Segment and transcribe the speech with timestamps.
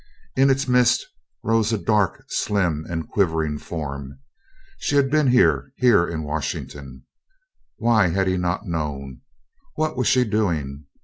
[0.35, 1.05] In its midst
[1.43, 4.17] rose a dark, slim, and quivering form.
[4.79, 7.05] She had been here here in Washington!
[7.77, 9.21] Why had he not known?
[9.75, 10.85] What was she doing?